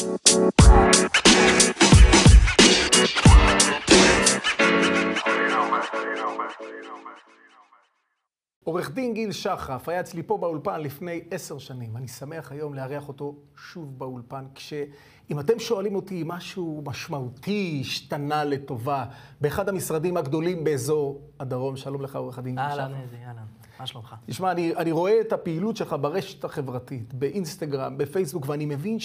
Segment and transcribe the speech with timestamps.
[0.00, 0.10] עורך
[8.90, 11.96] דין גיל שחף היה אצלי פה באולפן לפני עשר שנים.
[11.96, 19.04] אני שמח היום לארח אותו שוב באולפן, כשאם אתם שואלים אותי משהו משמעותי השתנה לטובה
[19.40, 22.78] באחד המשרדים הגדולים באזור הדרום, שלום לך עורך הדין גיל שחף.
[22.78, 23.46] אהלן, אדי, אהלן.
[23.80, 24.14] מה שלומך?
[24.26, 28.98] תשמע, אני, אני רואה את הפעילות שלך ברשת החברתית, באינסטגרם, בפייסבוק, ואני מבין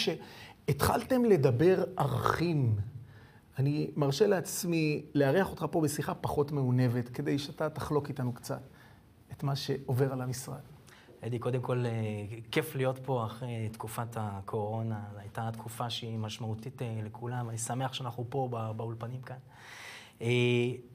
[0.69, 2.75] שהתחלתם לדבר ערכים.
[3.59, 8.61] אני מרשה לעצמי לארח אותך פה בשיחה פחות מעונבת, כדי שאתה תחלוק איתנו קצת
[9.31, 10.59] את מה שעובר על המשרד.
[11.21, 11.91] אדי, קודם כל, אה,
[12.51, 15.03] כיף להיות פה אחרי תקופת הקורונה.
[15.13, 17.49] זו הייתה תקופה שהיא משמעותית אה, לכולם.
[17.49, 19.37] אני שמח שאנחנו פה בא- באולפנים כאן.
[20.21, 20.27] אה,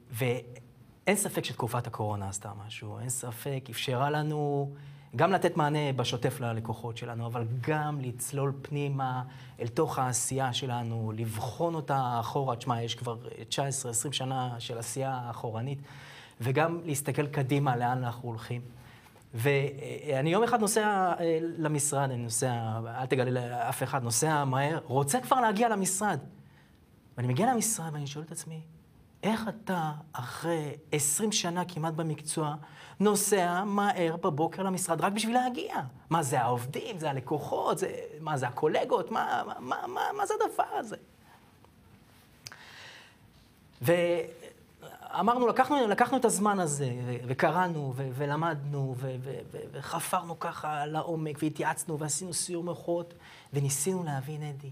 [0.09, 2.99] ואין ספק שתקופת הקורונה עשתה משהו.
[2.99, 4.71] אין ספק, אפשרה לנו
[5.15, 9.23] גם לתת מענה בשוטף ללקוחות שלנו, אבל גם לצלול פנימה
[9.59, 12.55] אל תוך העשייה שלנו, לבחון אותה אחורה.
[12.55, 13.17] תשמע, יש כבר
[13.49, 15.79] 19-20 שנה של עשייה אחורנית,
[16.41, 18.61] וגם להסתכל קדימה לאן אנחנו הולכים.
[19.33, 25.19] ואני יום אחד נוסע אה, למשרד, אני נוסע, אל תגלה לאף אחד, נוסע מהר, רוצה
[25.21, 26.19] כבר להגיע למשרד.
[27.17, 28.61] ואני מגיע למשרד ואני שואל את עצמי,
[29.23, 32.55] איך אתה, אחרי 20 שנה כמעט במקצוע,
[32.99, 35.75] נוסע מהר בבוקר למשרד רק בשביל להגיע?
[36.09, 40.63] מה, זה העובדים, זה הלקוחות, זה, מה, זה הקולגות, מה, מה, מה, מה, זה הדבר
[40.71, 40.95] הזה?
[43.81, 46.91] ואמרנו, לקחנו, לקחנו את הזמן הזה,
[47.27, 53.13] וקראנו, ו- ולמדנו, ו- ו- ו- וחפרנו ככה לעומק, והתייעצנו, ועשינו סיור מוחות,
[53.53, 54.71] וניסינו להבין, אדי,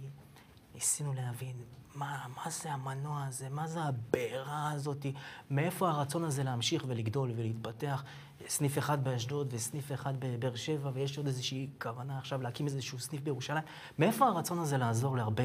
[0.75, 1.53] ניסינו להבין
[1.99, 5.05] מה, מה זה המנוע הזה, מה זה הבעירה הזאת,
[5.51, 8.03] מאיפה הרצון הזה להמשיך ולגדול ולהתפתח.
[8.47, 13.21] סניף אחד באשדוד וסניף אחד בבאר שבע, ויש עוד איזושהי כוונה עכשיו להקים איזשהו סניף
[13.21, 13.63] בירושלים.
[13.99, 15.43] מאיפה הרצון הזה לעזור להרבה,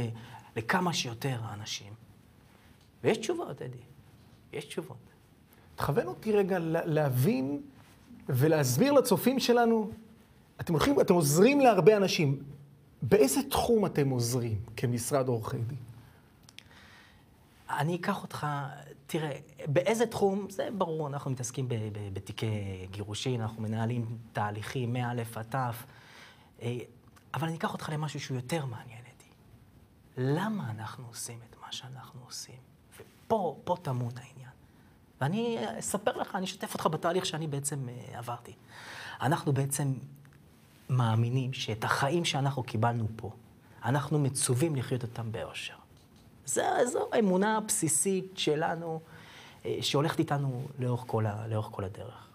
[0.57, 1.93] לכמה שיותר אנשים?
[3.05, 3.79] ויש תשובות, אדי.
[4.53, 4.97] יש תשובות.
[5.77, 7.61] תכוון אותי רגע לה- להבין
[8.29, 9.91] ולהסביר לצופים שלנו,
[10.61, 12.43] אתם הולכים, אתם עוזרים להרבה אנשים.
[13.03, 15.79] באיזה תחום אתם עוזרים כמשרד עורכי דין?
[17.79, 18.47] אני אקח אותך,
[19.07, 21.69] תראה, באיזה תחום, זה ברור, אנחנו מתעסקים
[22.13, 22.47] בתיקי
[22.91, 25.73] גירושין, אנחנו מנהלים תהליכים מא' עד ת', אה,
[27.35, 29.29] אבל אני אקח אותך למשהו שהוא יותר מעניין אותי.
[30.17, 32.59] למה אנחנו עושים את מה שאנחנו עושים?
[32.97, 34.51] ופה, פה טמון העניין.
[35.21, 38.53] ואני אספר לך, אני אשתף אותך בתהליך שאני בעצם אה, עברתי.
[39.21, 39.95] אנחנו בעצם
[40.89, 43.31] מאמינים שאת החיים שאנחנו קיבלנו פה,
[43.85, 45.84] אנחנו מצווים לחיות אותם באושר.
[46.47, 46.63] זו,
[46.93, 49.01] זו האמונה הבסיסית שלנו,
[49.65, 52.29] אה, שהולכת איתנו לאורך כל, ה, לאורך כל הדרך.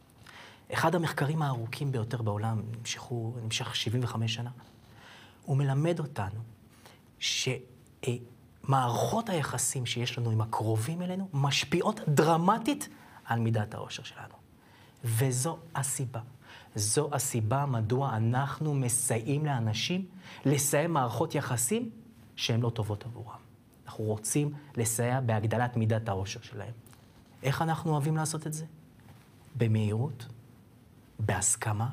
[0.73, 4.49] אחד המחקרים הארוכים ביותר בעולם, נמשכו, נמשך 75 שנה,
[5.45, 6.39] הוא מלמד אותנו
[7.19, 7.49] שמערכות
[9.29, 12.89] היחסים שיש לנו עם הקרובים אלינו משפיעות דרמטית
[13.25, 14.33] על מידת האושר שלנו.
[15.03, 16.19] וזו הסיבה.
[16.75, 20.05] זו הסיבה מדוע אנחנו מסייעים לאנשים
[20.45, 21.89] לסיים מערכות יחסים
[22.35, 23.48] שהן לא טובות עבורם.
[23.89, 26.73] אנחנו רוצים לסייע בהגדלת מידת האושר שלהם.
[27.43, 28.65] איך אנחנו אוהבים לעשות את זה?
[29.57, 30.25] במהירות,
[31.19, 31.87] בהסכמה,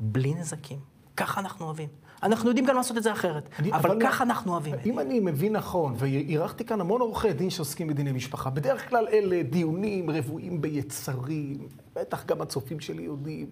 [0.00, 0.78] בלי נזקים.
[1.16, 1.88] ככה אנחנו אוהבים.
[2.22, 4.74] אנחנו יודעים גם לעשות את זה אחרת, אני- אבל, ככה אנחנו אוהבים.
[4.74, 4.90] את זה.
[4.90, 9.42] אם אני מבין נכון, ואירחתי כאן המון עורכי דין שעוסקים בדיני משפחה, בדרך כלל אלה
[9.42, 13.50] דיונים רבועים ביצרים, בטח גם הצופים שלי יודעים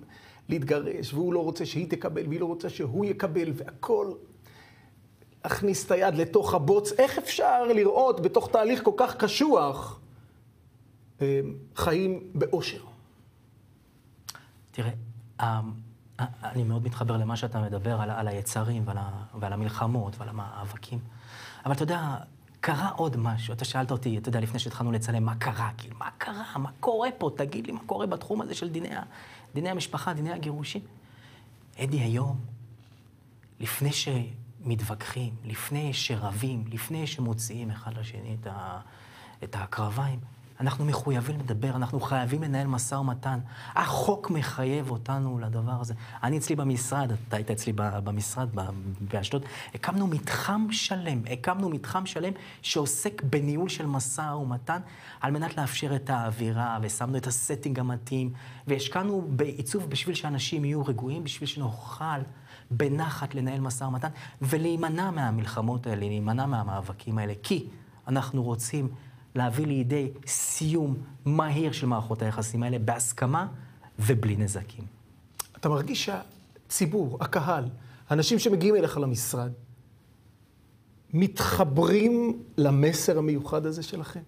[0.49, 4.13] להתגרש, והוא לא רוצה שהיא תקבל, והיא לא רוצה שהוא יקבל, והכל
[5.47, 6.93] להכניס את היד לתוך הבוץ.
[6.93, 10.01] איך אפשר לראות בתוך תהליך כל כך קשוח
[11.21, 11.41] אה,
[11.77, 12.83] חיים באושר?
[14.71, 14.91] תראה,
[15.41, 15.61] אה,
[16.43, 18.97] אני מאוד מתחבר למה שאתה מדבר על, על היצרים ועל,
[19.41, 20.99] ועל המלחמות ועל המאבקים.
[21.65, 22.17] אבל אתה יודע,
[22.61, 23.55] קרה עוד משהו.
[23.55, 25.71] אתה שאלת אותי, אתה יודע, לפני שהתחלנו לצלם, מה קרה?
[25.79, 26.45] כאילו, מה קרה?
[26.57, 27.31] מה קורה פה?
[27.37, 28.89] תגיד לי, מה קורה בתחום הזה של דיני,
[29.55, 30.83] דיני המשפחה, דיני הגירושין?
[31.79, 32.37] אדי, היום,
[33.61, 33.93] לפני
[34.67, 38.81] שמתווכחים, לפני שרבים, לפני שמוציאים אחד לשני את, ה,
[39.45, 40.19] את הקרביים,
[40.61, 43.39] אנחנו מחויבים לדבר, אנחנו חייבים לנהל משא ומתן.
[43.75, 45.95] החוק מחייב אותנו לדבר הזה.
[46.23, 48.49] אני אצלי במשרד, אתה היית אצלי במשרד
[49.01, 54.81] באשדוד, הקמנו מתחם שלם, הקמנו מתחם שלם שעוסק בניהול של משא ומתן,
[55.21, 58.33] על מנת לאפשר את האווירה, ושמנו את הסטינג המתאים,
[58.67, 62.21] והשקענו בעיצוב בשביל שאנשים יהיו רגועים, בשביל שנוכל
[62.71, 64.09] בנחת לנהל משא ומתן,
[64.43, 67.67] ולהימנע מהמלחמות האלה, להימנע מהמאבקים האלה, כי
[68.09, 68.89] אנחנו רוצים
[69.35, 73.47] להביא לידי סיום מהיר של מערכות היחסים האלה בהסכמה
[73.99, 74.85] ובלי נזקים.
[75.57, 77.69] אתה מרגיש שהציבור, הקהל,
[78.09, 79.53] האנשים שמגיעים אליך למשרד,
[81.13, 84.21] מתחברים למסר המיוחד הזה שלכם?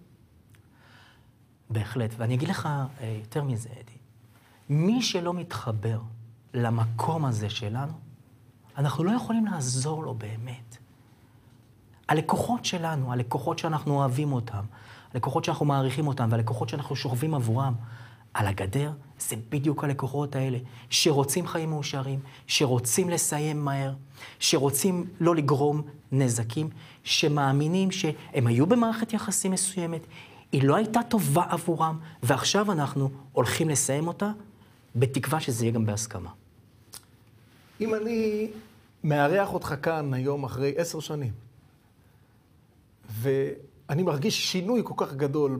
[1.69, 2.11] בהחלט.
[2.17, 3.97] ואני אגיד לך אה, יותר מזה, אדי.
[4.69, 5.99] מי שלא מתחבר
[6.53, 7.93] למקום הזה שלנו,
[8.79, 10.77] אנחנו לא יכולים לעזור לו באמת.
[12.07, 14.63] הלקוחות שלנו, הלקוחות שאנחנו אוהבים אותם,
[15.13, 17.73] הלקוחות שאנחנו מעריכים אותם והלקוחות שאנחנו שוכבים עבורם
[18.33, 20.57] על הגדר, זה בדיוק הלקוחות האלה,
[20.89, 23.93] שרוצים חיים מאושרים, שרוצים לסיים מהר,
[24.39, 26.69] שרוצים לא לגרום נזקים,
[27.03, 30.01] שמאמינים שהם היו במערכת יחסים מסוימת,
[30.51, 34.31] היא לא הייתה טובה עבורם, ועכשיו אנחנו הולכים לסיים אותה,
[34.95, 36.29] בתקווה שזה יהיה גם בהסכמה.
[37.81, 38.47] אם אני
[39.03, 41.31] מארח אותך כאן היום אחרי עשר שנים,
[43.09, 45.59] ואני מרגיש שינוי כל כך גדול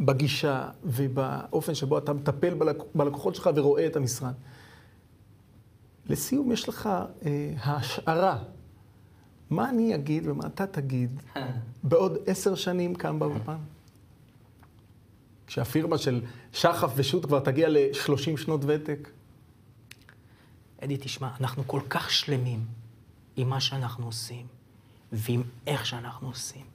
[0.00, 2.54] בגישה ובאופן שבו אתה מטפל
[2.94, 4.34] בלקוחות שלך ורואה את המשרד.
[6.06, 6.88] לסיום, יש לך
[7.26, 8.38] אה, השערה.
[9.50, 11.22] מה אני אגיד ומה אתה תגיד
[11.82, 13.56] בעוד עשר שנים כאן באולפן?
[15.46, 16.20] כשהפירמה של
[16.52, 19.08] שחף ושות' כבר תגיע ל-30 שנות ותק?
[20.84, 22.66] אדי, תשמע, אנחנו כל כך שלמים
[23.36, 24.46] עם מה שאנחנו עושים,
[25.12, 26.66] ועם איך שאנחנו עושים,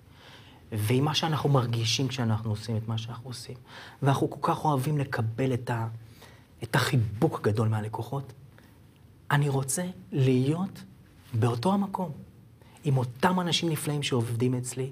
[0.71, 3.55] ועם מה שאנחנו מרגישים כשאנחנו עושים את מה שאנחנו עושים.
[4.01, 5.87] ואנחנו כל כך אוהבים לקבל את, ה,
[6.63, 8.33] את החיבוק הגדול מהלקוחות.
[9.31, 10.83] אני רוצה להיות
[11.33, 12.11] באותו המקום,
[12.83, 14.91] עם אותם אנשים נפלאים שעובדים אצלי,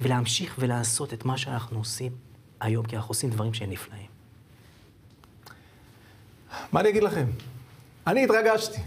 [0.00, 2.12] ולהמשיך ולעשות את מה שאנחנו עושים
[2.60, 4.06] היום, כי אנחנו עושים דברים שהם נפלאים.
[6.72, 7.26] מה אני אגיד לכם?
[8.06, 8.80] אני התרגשתי.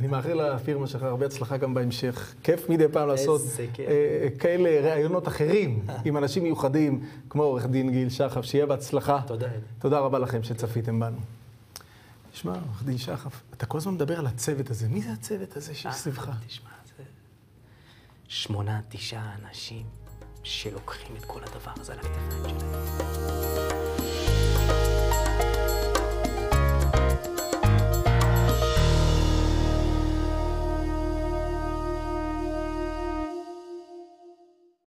[0.00, 2.34] אני מאחל לפירמה שלך הרבה הצלחה גם בהמשך.
[2.42, 3.40] כיף מדי פעם לעשות
[3.78, 9.20] אה, כאלה ראיונות אחרים עם אנשים מיוחדים, כמו עורך דין גיל שחף, שיהיה בהצלחה.
[9.26, 9.48] תודה.
[9.78, 11.16] תודה רבה לכם שצפיתם בנו.
[12.32, 14.88] תשמע, עורך דין שחף, אתה כל הזמן מדבר על הצוות הזה.
[14.88, 16.30] מי זה הצוות הזה שסביבך?
[16.46, 17.04] תשמע, זה
[18.28, 19.86] שמונה, תשעה אנשים
[20.42, 22.23] שלוקחים את כל הדבר הזה על הכתפיים שלהם.